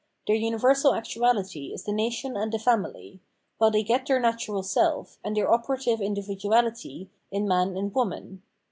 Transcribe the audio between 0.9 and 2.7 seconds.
actuality is the nation and the